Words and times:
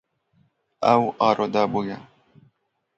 Ew 0.93 1.01
arode 1.27 1.63
bûye. 1.71 1.95